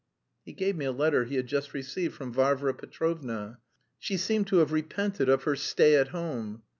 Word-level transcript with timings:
He 0.43 0.53
gave 0.53 0.75
me 0.75 0.85
a 0.85 0.91
letter 0.91 1.25
he 1.25 1.35
had 1.35 1.45
just 1.45 1.75
received 1.75 2.15
from 2.15 2.33
Varvara 2.33 2.73
Petrovna. 2.73 3.59
She 3.99 4.17
seemed 4.17 4.47
to 4.47 4.57
have 4.57 4.71
repented 4.71 5.29
of 5.29 5.43
her 5.43 5.55
"stay 5.55 5.93
at 5.93 6.07
home." 6.07 6.63